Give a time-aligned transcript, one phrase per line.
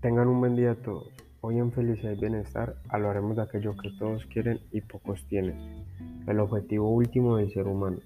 [0.00, 1.12] Tengan un buen día todos.
[1.42, 5.84] Hoy en Felicidad y Bienestar hablaremos de aquello que todos quieren y pocos tienen.
[6.26, 7.98] El objetivo último del ser humano,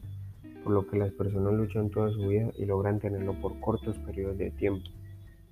[0.64, 4.38] por lo que las personas luchan toda su vida y logran tenerlo por cortos periodos
[4.38, 4.88] de tiempo.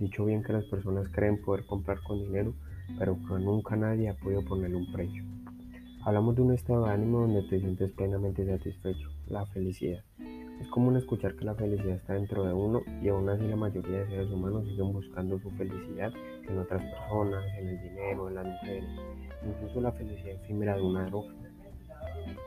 [0.00, 2.54] Dicho bien que las personas creen poder comprar con dinero,
[2.98, 5.22] pero que nunca nadie ha podido ponerle un precio.
[6.04, 10.02] Hablamos de un estado de ánimo donde te sientes plenamente satisfecho, la felicidad.
[10.62, 13.98] Es común escuchar que la felicidad está dentro de uno y aún así la mayoría
[13.98, 16.12] de seres humanos siguen buscando su felicidad
[16.48, 18.84] en otras personas, en el dinero, en las mujeres,
[19.44, 21.34] incluso la felicidad efímera de una droga.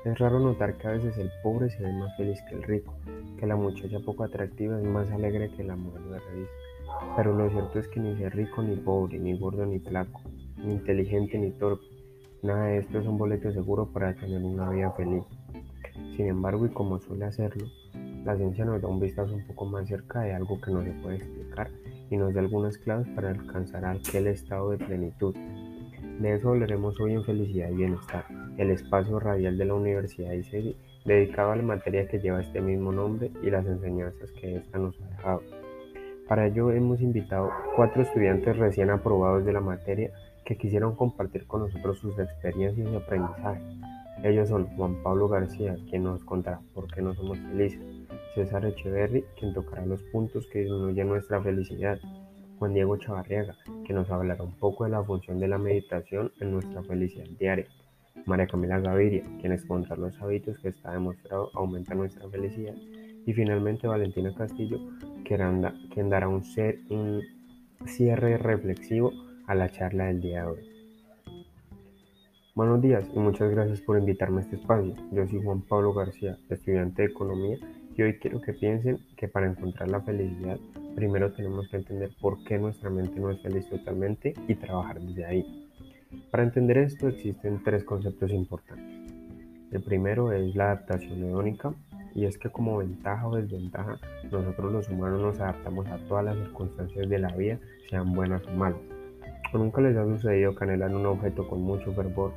[0.06, 2.94] Es raro notar que a veces el pobre se ve más feliz que el rico,
[3.38, 6.56] que la muchacha poco atractiva es más alegre que la mujer de revista.
[7.18, 10.22] Pero lo cierto es que ni ser rico ni pobre, ni gordo ni flaco,
[10.64, 11.84] ni inteligente ni torpe,
[12.44, 15.26] nada de esto es un boleto seguro para tener una vida feliz.
[16.16, 17.66] Sin embargo, y como suele hacerlo,
[18.26, 20.92] la ciencia nos da un vistazo un poco más cerca de algo que no se
[20.92, 21.70] puede explicar
[22.10, 25.36] y nos da algunas claves para alcanzar aquel estado de plenitud.
[26.20, 28.26] De eso hablaremos hoy en Felicidad y Bienestar,
[28.58, 32.62] el espacio radial de la Universidad de ICESI dedicado a la materia que lleva este
[32.62, 35.42] mismo nombre y las enseñanzas que ésta nos ha dejado.
[36.28, 40.12] Para ello hemos invitado cuatro estudiantes recién aprobados de la materia
[40.44, 43.62] que quisieron compartir con nosotros sus experiencias y aprendizaje.
[44.24, 47.80] Ellos son Juan Pablo García, quien nos contará por qué no somos felices,
[48.36, 51.98] César Echeverry, quien tocará los puntos que disminuyen nuestra felicidad,
[52.60, 53.56] Juan Diego Chavarriaga,
[53.86, 57.68] que nos hablará un poco de la función de la meditación en nuestra felicidad diaria,
[58.26, 62.76] María Camila Gaviria, quien expondrá los hábitos que está demostrado aumentan nuestra felicidad,
[63.26, 64.80] y finalmente Valentina Castillo,
[65.24, 66.44] quien dará un,
[66.90, 67.22] un
[67.88, 69.14] cierre reflexivo
[69.48, 70.76] a la charla del día de hoy.
[72.54, 74.94] Buenos días y muchas gracias por invitarme a este espacio.
[75.12, 77.58] Yo soy Juan Pablo García, estudiante de Economía
[77.96, 80.58] y hoy quiero que piensen que para encontrar la felicidad,
[80.96, 85.26] primero tenemos que entender por qué nuestra mente no es feliz totalmente y trabajar desde
[85.26, 85.70] ahí.
[86.32, 89.14] Para entender esto existen tres conceptos importantes.
[89.72, 91.74] El primero es la adaptación hedónica
[92.14, 94.00] y es que como ventaja o desventaja,
[94.32, 98.52] nosotros los humanos nos adaptamos a todas las circunstancias de la vida, sean buenas o
[98.52, 98.80] malas.
[99.54, 102.34] O nunca les ha sucedido que anhelan un objeto con mucho fervor,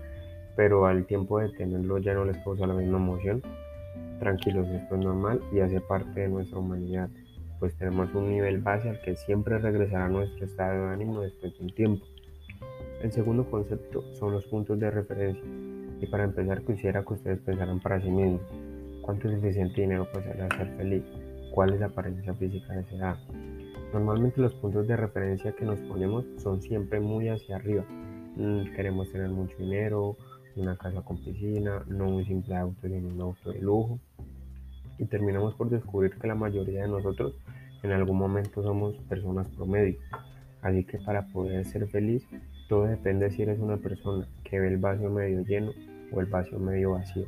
[0.57, 3.43] pero al tiempo de tenerlo ya no les causa la misma emoción.
[4.19, 7.09] Tranquilos, esto es normal y hace parte de nuestra humanidad,
[7.61, 11.65] pues tenemos un nivel base al que siempre regresará nuestro estado de ánimo después de
[11.65, 12.05] un tiempo.
[13.01, 15.45] El segundo concepto son los puntos de referencia,
[16.01, 18.41] y para empezar quisiera que ustedes pensaran para sí mismos,
[19.03, 21.05] ¿cuánto es suficiente dinero para ser feliz?
[21.53, 23.21] ¿Cuál es la apariencia física deseada?
[23.93, 27.85] Normalmente los puntos de referencia que nos ponemos son siempre muy hacia arriba.
[28.37, 30.17] Mm, queremos tener mucho dinero,
[30.57, 33.99] una casa con piscina, no un simple auto, sino un auto de lujo.
[34.99, 37.35] Y terminamos por descubrir que la mayoría de nosotros
[37.83, 39.97] en algún momento somos personas promedio.
[40.63, 42.27] Así que para poder ser feliz,
[42.69, 45.73] todo depende si eres una persona que ve el vacío medio lleno
[46.13, 47.27] o el vacío medio vacío.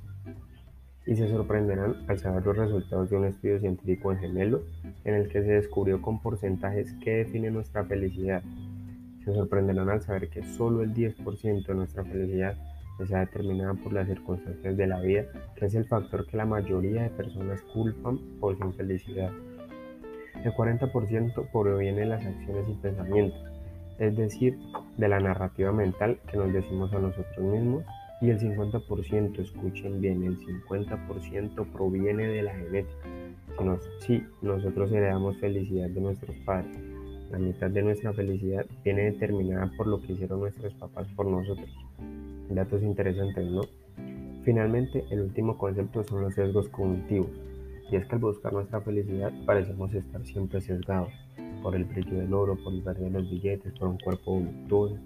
[1.06, 4.62] Y se sorprenderán al saber los resultados de un estudio científico en gemelos
[5.04, 8.42] en el que se descubrió con porcentajes que define nuestra felicidad.
[9.24, 12.56] Se sorprenderán al saber que solo el 10% de nuestra felicidad
[13.06, 17.02] sea determinada por las circunstancias de la vida, que es el factor que la mayoría
[17.02, 19.30] de personas culpan por su infelicidad.
[20.44, 23.42] El 40% proviene de las acciones y pensamientos,
[23.98, 24.58] es decir,
[24.96, 27.84] de la narrativa mental que nos decimos a nosotros mismos,
[28.20, 33.08] y el 50%, escuchen bien, el 50% proviene de la genética.
[34.00, 36.78] Si, si nosotros heredamos felicidad de nuestros padres,
[37.30, 41.68] la mitad de nuestra felicidad viene determinada por lo que hicieron nuestros papás por nosotros
[42.54, 43.62] datos interesantes, ¿no?
[44.44, 47.30] Finalmente, el último concepto son los sesgos cognitivos,
[47.90, 51.12] y es que al buscar nuestra felicidad parecemos estar siempre sesgados
[51.62, 54.96] por el precio del oro, por el valor de los billetes, por un cuerpo voluptuoso.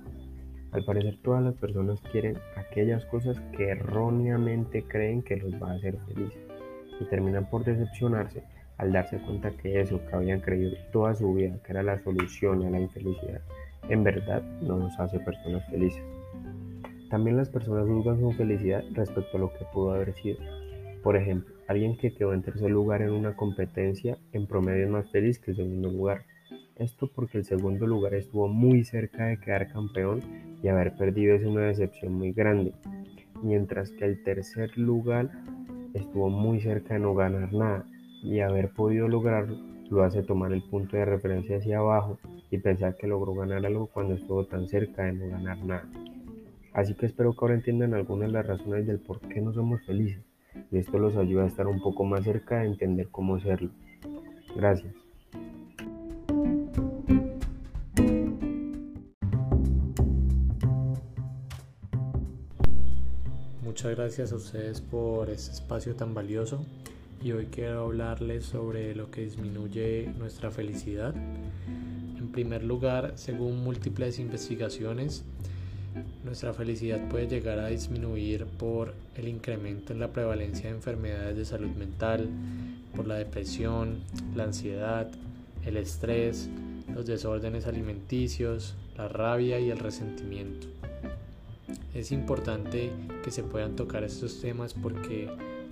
[0.72, 5.74] Al parecer todas las personas quieren aquellas cosas que erróneamente creen que los va a
[5.74, 6.38] hacer felices
[7.00, 8.42] y terminan por decepcionarse
[8.78, 12.64] al darse cuenta que eso que habían creído toda su vida que era la solución
[12.64, 13.40] a la infelicidad,
[13.88, 16.02] en verdad no nos hace personas felices.
[17.14, 20.38] También las personas juzgan su felicidad respecto a lo que pudo haber sido.
[21.00, 25.08] Por ejemplo, alguien que quedó en tercer lugar en una competencia en promedio es más
[25.12, 26.24] feliz que el segundo lugar.
[26.74, 30.22] Esto porque el segundo lugar estuvo muy cerca de quedar campeón
[30.60, 32.72] y haber perdido es una decepción muy grande.
[33.44, 35.30] Mientras que el tercer lugar
[35.92, 37.86] estuvo muy cerca de no ganar nada
[38.24, 39.56] y haber podido lograrlo
[39.88, 42.18] lo hace tomar el punto de referencia hacia abajo
[42.50, 45.88] y pensar que logró ganar algo cuando estuvo tan cerca de no ganar nada.
[46.74, 49.80] Así que espero que ahora entiendan algunas de las razones del por qué no somos
[49.86, 50.24] felices
[50.72, 53.70] y esto los ayuda a estar un poco más cerca de entender cómo serlo.
[54.56, 54.92] Gracias.
[63.62, 66.64] Muchas gracias a ustedes por este espacio tan valioso
[67.22, 71.14] y hoy quiero hablarles sobre lo que disminuye nuestra felicidad.
[72.18, 75.24] En primer lugar, según múltiples investigaciones,
[76.24, 81.44] nuestra felicidad puede llegar a disminuir por el incremento en la prevalencia de enfermedades de
[81.44, 82.28] salud mental,
[82.94, 84.00] por la depresión,
[84.34, 85.08] la ansiedad,
[85.64, 86.48] el estrés,
[86.94, 90.66] los desórdenes alimenticios, la rabia y el resentimiento.
[91.94, 92.90] Es importante
[93.22, 95.28] que se puedan tocar estos temas porque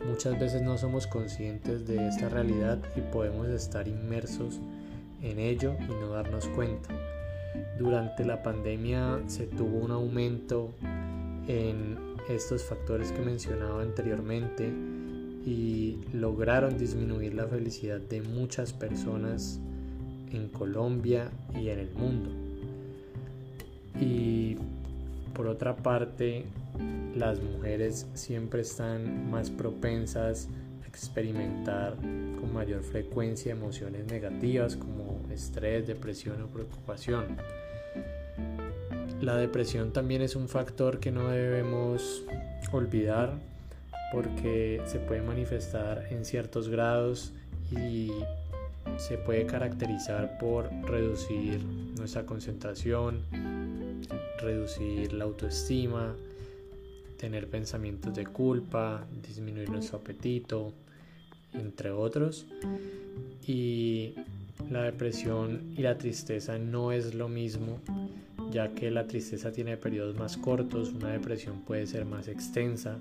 [0.09, 4.61] muchas veces no somos conscientes de esta realidad y podemos estar inmersos
[5.21, 7.12] en ello y no darnos cuenta.
[7.83, 10.71] Durante la pandemia se tuvo un aumento
[11.49, 11.99] en
[12.29, 14.69] estos factores que mencionaba anteriormente
[15.45, 19.59] y lograron disminuir la felicidad de muchas personas
[20.31, 21.29] en Colombia
[21.61, 22.31] y en el mundo.
[24.01, 24.59] Y
[25.35, 26.45] por otra parte,
[27.17, 30.49] las mujeres siempre están más propensas
[30.85, 37.39] a experimentar con mayor frecuencia emociones negativas como estrés, depresión o preocupación.
[39.23, 42.25] La depresión también es un factor que no debemos
[42.73, 43.39] olvidar
[44.13, 47.33] porque se puede manifestar en ciertos grados
[47.71, 48.11] y
[48.97, 51.63] se puede caracterizar por reducir
[51.97, 53.23] nuestra concentración,
[54.41, 56.17] reducir la autoestima,
[57.17, 60.73] tener pensamientos de culpa, disminuir nuestro apetito,
[61.53, 62.45] entre otros.
[63.47, 64.17] Y
[64.69, 67.79] la depresión y la tristeza no es lo mismo,
[68.53, 72.99] ya que la tristeza tiene periodos más cortos, una depresión puede ser más extensa.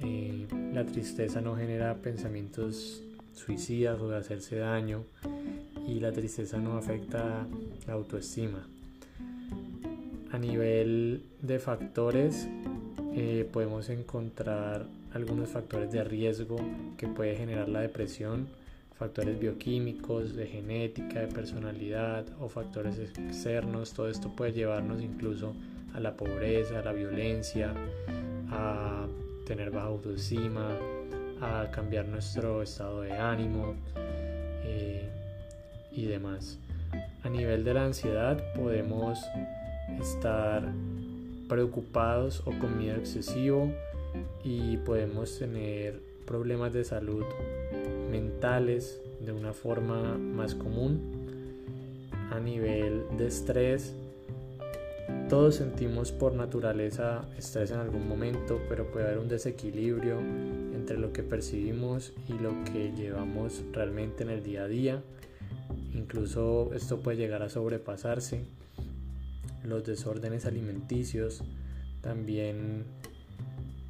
[0.00, 3.00] Eh, la tristeza no genera pensamientos
[3.32, 5.04] suicidas o de hacerse daño
[5.86, 7.46] y la tristeza no afecta
[7.86, 8.66] la autoestima.
[10.32, 12.48] A nivel de factores
[13.14, 16.56] eh, podemos encontrar algunos factores de riesgo
[16.96, 18.48] que puede generar la depresión,
[18.98, 23.92] factores bioquímicos, de genética, de personalidad o factores externos.
[23.92, 25.54] Todo esto puede llevarnos incluso
[25.94, 27.74] a la pobreza, a la violencia,
[28.50, 29.06] a
[29.46, 30.70] tener baja autoestima,
[31.40, 33.74] a cambiar nuestro estado de ánimo
[34.64, 35.08] eh,
[35.92, 36.58] y demás.
[37.22, 39.18] A nivel de la ansiedad podemos
[40.00, 40.62] estar
[41.48, 43.70] preocupados o con miedo excesivo
[44.44, 47.24] y podemos tener problemas de salud
[48.14, 51.00] mentales de una forma más común.
[52.30, 53.92] A nivel de estrés,
[55.28, 61.12] todos sentimos por naturaleza estrés en algún momento, pero puede haber un desequilibrio entre lo
[61.12, 65.02] que percibimos y lo que llevamos realmente en el día a día.
[65.92, 68.44] Incluso esto puede llegar a sobrepasarse.
[69.64, 71.42] Los desórdenes alimenticios
[72.00, 72.84] también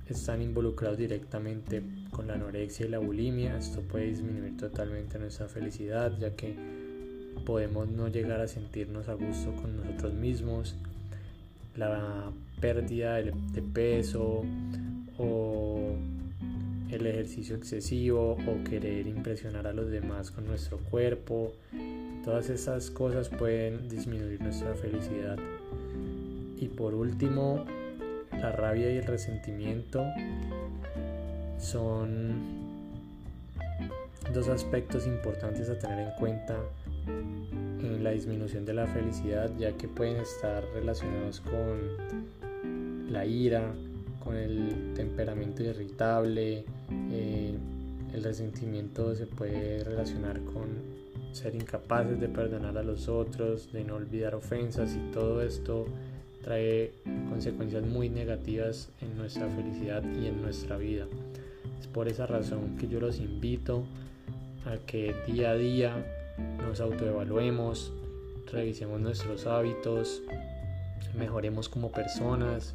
[0.09, 1.83] están involucrados directamente
[2.15, 3.59] con la anorexia y la bulimia.
[3.59, 6.55] Esto puede disminuir totalmente nuestra felicidad ya que
[7.45, 10.77] podemos no llegar a sentirnos a gusto con nosotros mismos.
[11.77, 12.31] La
[12.61, 14.45] pérdida de peso
[15.19, 15.97] o
[16.91, 21.53] el ejercicio excesivo o querer impresionar a los demás con nuestro cuerpo.
[22.25, 25.37] Todas esas cosas pueden disminuir nuestra felicidad.
[26.57, 27.65] Y por último,
[28.33, 30.05] la rabia y el resentimiento
[31.59, 32.65] son
[34.33, 36.59] dos aspectos importantes a tener en cuenta
[37.07, 43.75] en la disminución de la felicidad, ya que pueden estar relacionados con la ira,
[44.23, 46.65] con el temperamento irritable,
[47.11, 47.55] eh,
[48.15, 50.69] el resentimiento se puede relacionar con
[51.33, 55.87] ser incapaces de perdonar a los otros, de no olvidar ofensas y todo esto
[56.43, 56.93] trae
[57.29, 61.07] consecuencias muy negativas en nuestra felicidad y en nuestra vida.
[61.85, 63.85] Es por esa razón que yo los invito
[64.65, 65.93] a que día a día
[66.57, 67.93] nos autoevaluemos,
[68.51, 70.23] revisemos nuestros hábitos,
[71.15, 72.75] mejoremos como personas,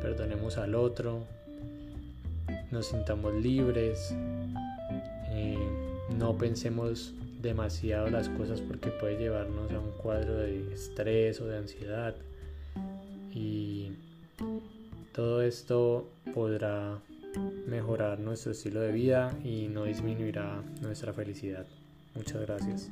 [0.00, 1.24] perdonemos al otro,
[2.70, 4.14] nos sintamos libres,
[5.32, 5.58] eh,
[6.16, 11.58] no pensemos demasiado las cosas porque puede llevarnos a un cuadro de estrés o de
[11.58, 12.14] ansiedad.
[13.34, 13.90] Y
[15.12, 16.98] todo esto podrá
[17.66, 21.66] mejorar nuestro estilo de vida y no disminuirá nuestra felicidad.
[22.14, 22.90] Muchas gracias.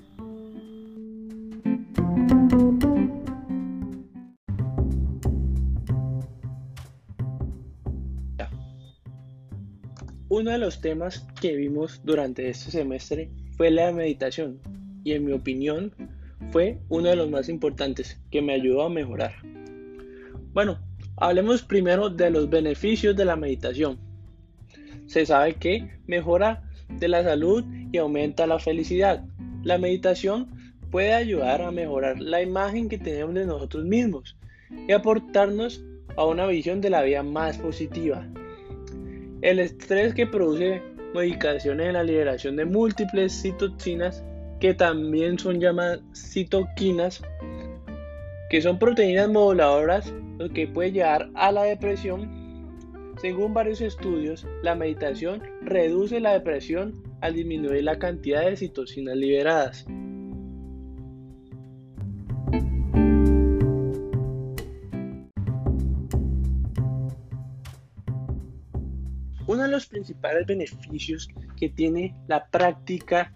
[10.36, 14.58] Uno de los temas que vimos durante este semestre fue la meditación
[15.04, 15.92] y en mi opinión
[16.50, 19.32] fue uno de los más importantes que me ayudó a mejorar.
[20.52, 20.80] Bueno,
[21.16, 24.03] hablemos primero de los beneficios de la meditación.
[25.06, 29.24] Se sabe que mejora de la salud y aumenta la felicidad.
[29.62, 30.48] La meditación
[30.90, 34.36] puede ayudar a mejorar la imagen que tenemos de nosotros mismos
[34.88, 35.84] y aportarnos
[36.16, 38.26] a una visión de la vida más positiva.
[39.42, 40.82] El estrés que produce
[41.12, 44.24] modificaciones en la liberación de múltiples citoxinas,
[44.60, 47.22] que también son llamadas citoquinas,
[48.50, 52.43] que son proteínas moduladoras, lo que puede llevar a la depresión.
[53.24, 59.86] Según varios estudios, la meditación reduce la depresión al disminuir la cantidad de citocinas liberadas.
[69.46, 71.26] Uno de los principales beneficios
[71.56, 73.32] que tiene la práctica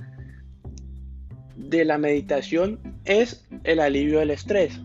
[1.56, 4.78] de la meditación es el alivio del estrés.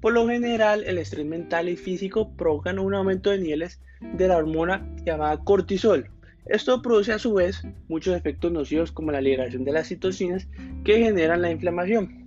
[0.00, 4.38] Por lo general, el estrés mental y físico provocan un aumento de niveles de la
[4.38, 6.08] hormona llamada cortisol.
[6.46, 10.48] Esto produce a su vez muchos efectos nocivos como la liberación de las citocinas
[10.84, 12.20] que generan la inflamación.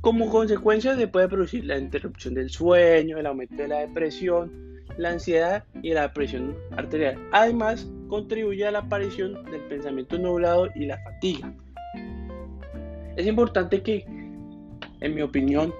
[0.00, 4.50] Como consecuencia se puede producir la interrupción del sueño, el aumento de la depresión,
[4.96, 7.18] la ansiedad y la presión arterial.
[7.32, 11.52] Además, contribuye a la aparición del pensamiento nublado y la fatiga.
[13.16, 14.04] Es importante que,
[15.00, 15.74] en mi opinión,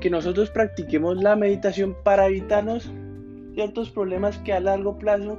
[0.00, 2.90] que nosotros practiquemos la meditación para evitarnos
[3.54, 5.38] ciertos problemas que a largo plazo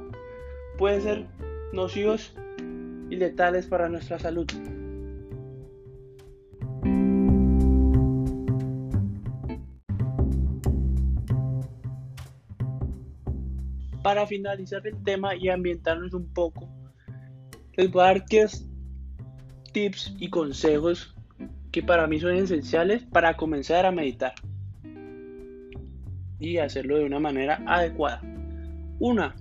[0.78, 1.26] pueden ser
[1.72, 2.34] nocivos
[3.10, 4.46] y letales para nuestra salud.
[14.02, 16.68] Para finalizar el tema y ambientarnos un poco,
[17.76, 21.14] les voy a dar tips y consejos
[21.70, 24.34] que para mí son esenciales para comenzar a meditar
[26.42, 28.20] y hacerlo de una manera adecuada.
[28.98, 29.34] Una,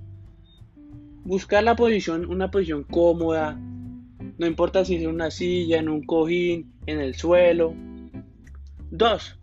[1.24, 3.60] buscar la posición, una posición cómoda,
[4.38, 7.74] no importa si es en una silla, en un cojín, en el suelo.
[8.92, 9.38] Dos,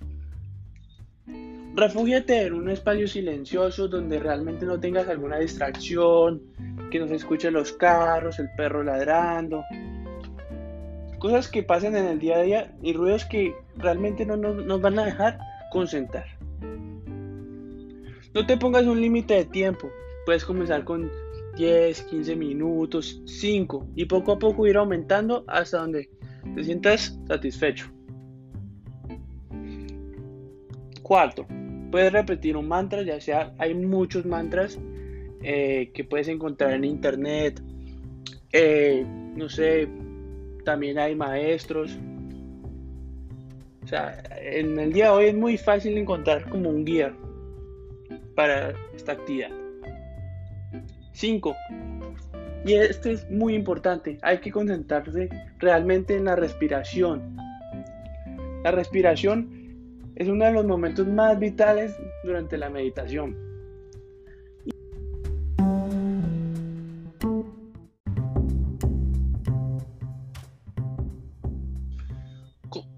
[1.74, 6.42] refúgiate en un espacio silencioso donde realmente no tengas alguna distracción,
[6.90, 9.64] que no se escuchen los carros, el perro ladrando,
[11.18, 14.98] cosas que pasan en el día a día y ruidos que realmente no nos van
[14.98, 15.38] a dejar
[15.70, 16.37] concentrar.
[18.38, 19.90] No te pongas un límite de tiempo.
[20.24, 21.10] Puedes comenzar con
[21.56, 26.08] 10, 15 minutos, 5 y poco a poco ir aumentando hasta donde
[26.54, 27.90] te sientas satisfecho.
[31.02, 31.48] Cuarto,
[31.90, 34.78] puedes repetir un mantra, ya sea hay muchos mantras
[35.42, 37.60] eh, que puedes encontrar en internet.
[38.52, 39.04] Eh,
[39.34, 39.88] no sé,
[40.64, 41.98] también hay maestros.
[43.82, 47.12] O sea, en el día de hoy es muy fácil encontrar como un guía
[48.38, 49.50] para esta actividad.
[51.10, 51.56] 5.
[52.64, 55.28] Y esto es muy importante, hay que concentrarse
[55.58, 57.36] realmente en la respiración.
[58.62, 63.36] La respiración es uno de los momentos más vitales durante la meditación.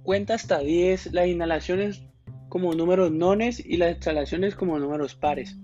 [0.02, 2.09] Cuenta hasta 10, la inhalación es
[2.50, 5.56] como números nones y las exhalaciones como números pares.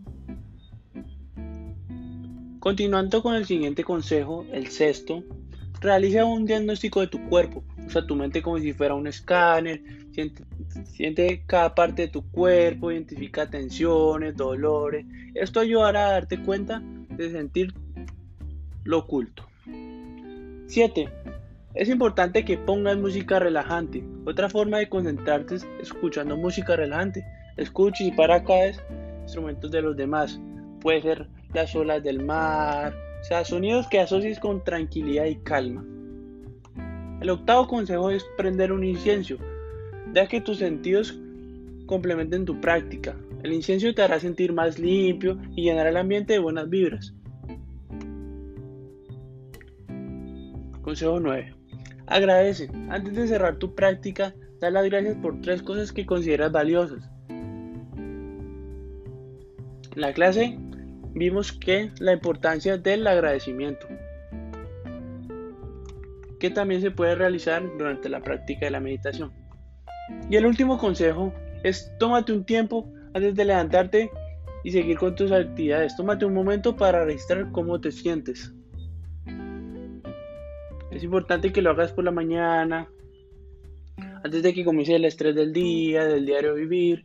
[2.61, 5.23] Continuando con el siguiente consejo, el sexto,
[5.81, 7.63] realiza un diagnóstico de tu cuerpo.
[7.87, 10.45] Usa tu mente como si fuera un escáner, siente,
[10.85, 15.05] siente cada parte de tu cuerpo, identifica tensiones, dolores.
[15.35, 17.75] Esto ayudará a darte cuenta de sentir
[18.85, 19.45] lo oculto.
[20.69, 21.09] 7.
[21.77, 24.03] Es importante que pongas música relajante.
[24.25, 27.23] Otra forma de concentrarte es escuchando música relajante.
[27.59, 28.73] Escucha y para cada
[29.25, 30.41] instrumentos de los demás.
[30.81, 35.85] Puede ser las olas del mar, o sea, sonidos que asocies con tranquilidad y calma.
[37.21, 39.37] El octavo consejo es prender un incienso.
[40.15, 41.19] Deja que tus sentidos
[41.85, 43.15] complementen tu práctica.
[43.43, 47.13] El incienso te hará sentir más limpio y llenar el ambiente de buenas vibras.
[50.81, 51.56] Consejo 9.
[52.07, 52.71] Agradece.
[52.89, 57.11] Antes de cerrar tu práctica, da las gracias por tres cosas que consideras valiosas.
[59.97, 60.59] En la clase
[61.15, 63.87] vimos que la importancia del agradecimiento,
[66.39, 69.33] que también se puede realizar durante la práctica de la meditación.
[70.31, 71.33] Y el último consejo
[71.65, 74.11] es tómate un tiempo antes de levantarte
[74.63, 75.97] y seguir con tus actividades.
[75.97, 78.53] Tómate un momento para registrar cómo te sientes.
[80.97, 82.89] Es importante que lo hagas por la mañana,
[84.25, 87.05] antes de que comience el estrés del día, del diario vivir.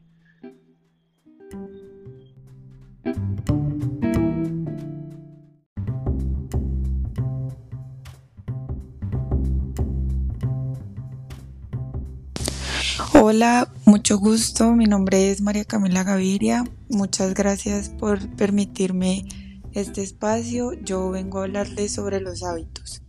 [13.14, 14.72] Hola, mucho gusto.
[14.72, 16.64] Mi nombre es María Camila Gaviria.
[16.88, 19.26] Muchas gracias por permitirme
[19.74, 20.72] este espacio.
[20.82, 23.02] Yo vengo a hablarles sobre los hábitos.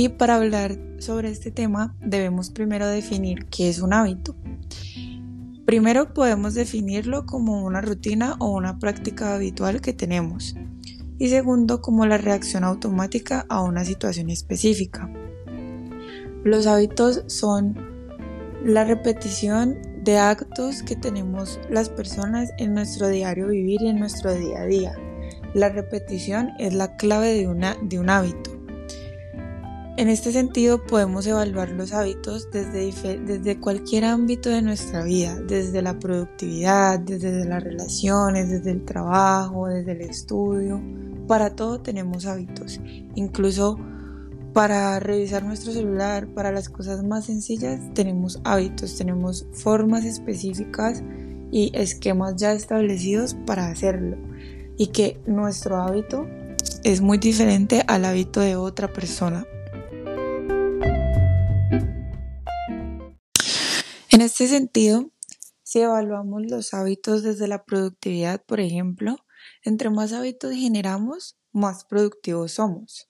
[0.00, 4.36] Y para hablar sobre este tema debemos primero definir qué es un hábito.
[5.66, 10.54] Primero podemos definirlo como una rutina o una práctica habitual que tenemos.
[11.18, 15.12] Y segundo como la reacción automática a una situación específica.
[16.44, 17.74] Los hábitos son
[18.64, 24.32] la repetición de actos que tenemos las personas en nuestro diario vivir y en nuestro
[24.32, 24.92] día a día.
[25.54, 28.57] La repetición es la clave de, de un hábito.
[29.98, 35.82] En este sentido podemos evaluar los hábitos desde, desde cualquier ámbito de nuestra vida, desde
[35.82, 40.80] la productividad, desde las relaciones, desde el trabajo, desde el estudio.
[41.26, 42.80] Para todo tenemos hábitos,
[43.16, 43.76] incluso
[44.52, 51.02] para revisar nuestro celular, para las cosas más sencillas, tenemos hábitos, tenemos formas específicas
[51.50, 54.16] y esquemas ya establecidos para hacerlo.
[54.76, 56.24] Y que nuestro hábito
[56.84, 59.44] es muy diferente al hábito de otra persona.
[64.18, 65.12] En este sentido,
[65.62, 69.24] si evaluamos los hábitos desde la productividad, por ejemplo,
[69.62, 73.08] entre más hábitos generamos, más productivos somos.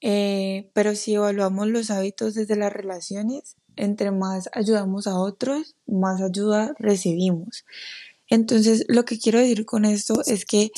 [0.00, 6.22] Eh, pero si evaluamos los hábitos desde las relaciones, entre más ayudamos a otros, más
[6.22, 7.66] ayuda recibimos.
[8.26, 10.70] Entonces, lo que quiero decir con esto es que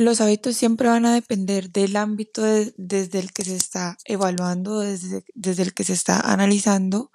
[0.00, 5.22] los hábitos siempre van a depender del ámbito desde el que se está evaluando, desde,
[5.32, 7.12] desde el que se está analizando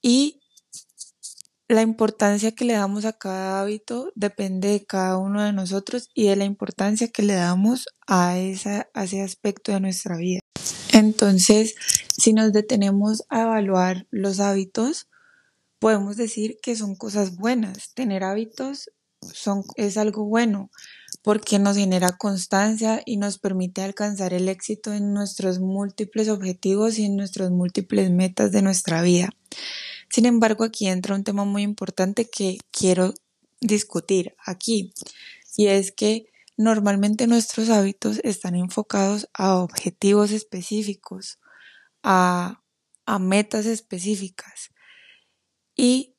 [0.00, 0.40] y
[1.68, 6.28] la importancia que le damos a cada hábito depende de cada uno de nosotros y
[6.28, 8.86] de la importancia que le damos a, ese
[9.22, 10.40] aspecto de nuestra vida.
[10.94, 11.74] Entonces,
[12.16, 15.08] si nos detenemos a evaluar los hábitos,
[15.78, 17.92] podemos decir que son cosas buenas.
[17.92, 18.90] Tener hábitos
[19.76, 20.70] es algo bueno
[21.22, 27.04] porque nos genera constancia y nos permite alcanzar el éxito en nuestros múltiples objetivos y
[27.04, 29.30] en nuestras múltiples metas de nuestra vida.
[30.10, 33.14] Sin embargo, aquí entra un tema muy importante que quiero
[33.60, 34.92] discutir aquí
[35.56, 41.38] y es que normalmente nuestros hábitos están enfocados a objetivos específicos,
[42.02, 42.62] a,
[43.06, 44.70] a metas específicas
[45.76, 46.16] y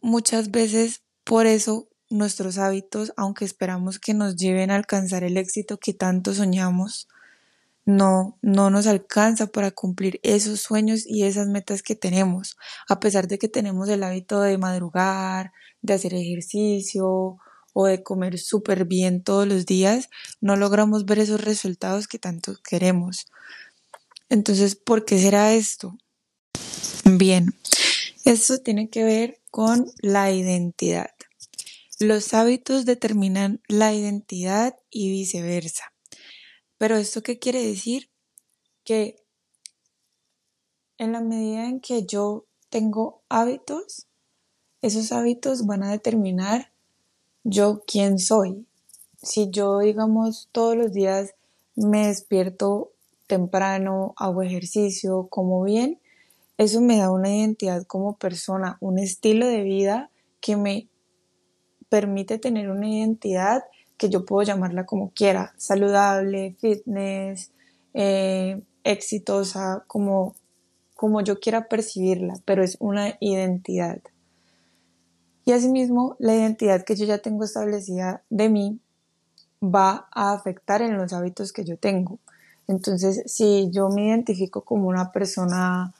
[0.00, 5.78] muchas veces por eso nuestros hábitos, aunque esperamos que nos lleven a alcanzar el éxito
[5.78, 7.08] que tanto soñamos,
[7.86, 12.56] no, no nos alcanza para cumplir esos sueños y esas metas que tenemos,
[12.88, 17.38] a pesar de que tenemos el hábito de madrugar, de hacer ejercicio
[17.72, 22.56] o de comer súper bien todos los días, no logramos ver esos resultados que tanto
[22.68, 23.26] queremos.
[24.28, 25.96] Entonces, ¿por qué será esto?
[27.04, 27.54] Bien,
[28.24, 31.10] esto tiene que ver con la identidad.
[32.00, 35.95] Los hábitos determinan la identidad y viceversa.
[36.78, 38.10] Pero esto qué quiere decir?
[38.84, 39.16] Que
[40.98, 44.06] en la medida en que yo tengo hábitos,
[44.82, 46.72] esos hábitos van a determinar
[47.44, 48.66] yo quién soy.
[49.22, 51.34] Si yo, digamos, todos los días
[51.74, 52.92] me despierto
[53.26, 56.00] temprano, hago ejercicio, como bien,
[56.58, 60.10] eso me da una identidad como persona, un estilo de vida
[60.40, 60.88] que me
[61.88, 63.64] permite tener una identidad
[63.96, 67.50] que yo puedo llamarla como quiera, saludable, fitness,
[67.94, 70.34] eh, exitosa, como,
[70.94, 74.00] como yo quiera percibirla, pero es una identidad.
[75.44, 78.80] Y asimismo, la identidad que yo ya tengo establecida de mí
[79.62, 82.18] va a afectar en los hábitos que yo tengo.
[82.68, 85.94] Entonces, si yo me identifico como una persona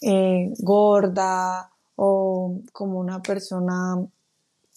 [0.00, 3.96] eh, gorda o como una persona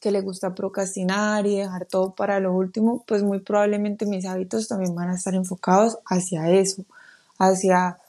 [0.08, 4.70] que le gusta procrastinar y dejar todo para lo último, pues muy probablemente mis hábitos
[4.70, 6.86] también van a estar enfocados hacia eso,
[7.38, 8.00] hacia,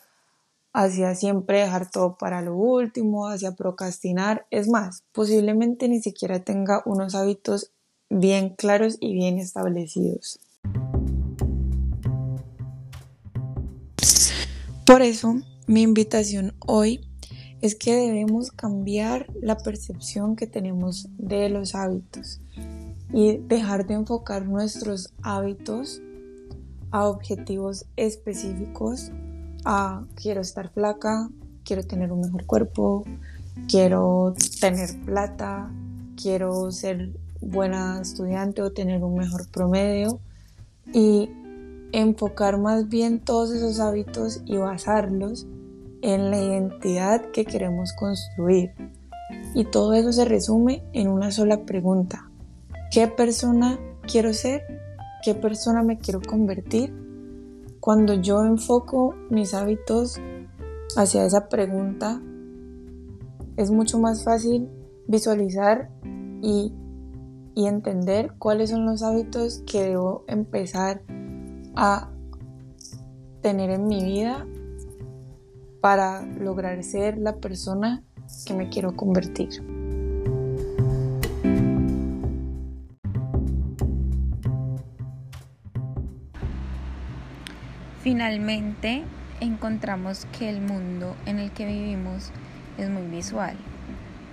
[0.73, 4.47] hacia siempre dejar todo para lo último, hacia procrastinar.
[4.53, 7.73] Es más, posiblemente ni siquiera tenga unos hábitos
[8.09, 10.39] bien claros y bien establecidos.
[14.87, 15.35] Por eso,
[15.67, 17.08] mi invitación hoy
[17.61, 22.41] es que debemos cambiar la percepción que tenemos de los hábitos
[23.13, 26.01] y dejar de enfocar nuestros hábitos
[26.91, 29.11] a objetivos específicos,
[29.65, 31.29] a quiero estar flaca,
[31.65, 33.05] quiero tener un mejor cuerpo,
[33.69, 35.71] quiero tener plata,
[36.21, 40.21] quiero ser buena estudiante o tener un mejor promedio
[40.93, 41.29] y
[41.93, 45.47] enfocar más bien todos esos hábitos y basarlos
[46.03, 48.73] en la identidad que queremos construir
[49.55, 52.31] Y todo eso se resume en una sola pregunta.
[52.91, 53.79] ¿Qué persona
[54.11, 54.63] quiero ser?
[55.23, 56.95] ¿Qué persona me quiero convertir?
[57.81, 60.21] Cuando yo enfoco mis hábitos
[60.97, 62.21] hacia esa pregunta,
[63.57, 64.69] es mucho más fácil
[65.07, 65.91] visualizar
[66.43, 66.73] y,
[67.55, 71.03] y entender cuáles son los hábitos que debo empezar
[71.75, 72.11] a
[73.43, 74.47] tener en mi vida
[75.81, 78.03] para lograr ser la persona
[78.47, 79.49] que me quiero convertir.
[88.03, 89.05] Finalmente,
[89.41, 92.31] encontramos que el mundo en el que vivimos
[92.79, 93.57] es muy visual.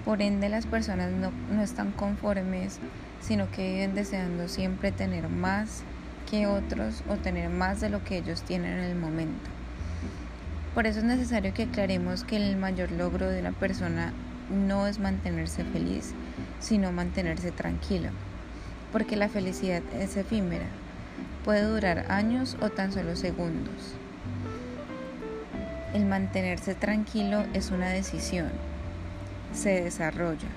[0.05, 2.79] Por ende, las personas no, no están conformes,
[3.19, 5.83] sino que viven deseando siempre tener más
[6.29, 9.54] que otros o tener más de lo que ellos tienen en el momento.
[10.75, 14.11] Por eso es necesario que aclaremos que el mayor logro de una persona
[14.49, 16.13] no es mantenerse feliz,
[16.59, 18.09] sino mantenerse tranquilo,
[18.91, 20.65] porque la felicidad es efímera,
[21.45, 23.95] puede durar años o tan solo segundos.
[25.93, 28.49] El mantenerse tranquilo es una decisión,
[29.53, 30.49] se desarrolla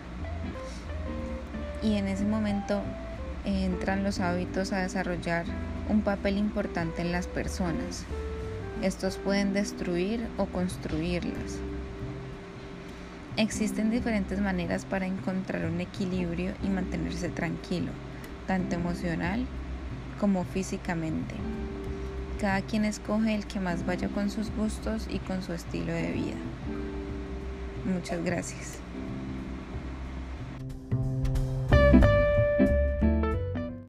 [1.80, 2.82] y en ese momento
[3.44, 5.44] entran los hábitos a desarrollar
[5.88, 8.04] un papel importante en las personas.
[8.82, 11.58] Estos pueden destruir o construirlas.
[13.36, 17.90] Existen diferentes maneras para encontrar un equilibrio y mantenerse tranquilo,
[18.46, 19.46] tanto emocional
[20.20, 21.34] como físicamente.
[22.40, 26.12] Cada quien escoge el que más vaya con sus gustos y con su estilo de
[26.12, 26.36] vida.
[27.84, 28.78] Muchas gracias.